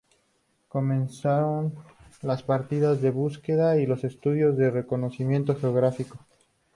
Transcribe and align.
Comenzaron 0.67 1.75
las 2.23 2.41
partidas 2.41 3.03
de 3.03 3.11
búsqueda 3.11 3.77
y 3.77 3.85
los 3.85 4.03
estudios 4.03 4.57
de 4.57 4.71
reconocimiento 4.71 5.55
geográfico. 5.55 6.17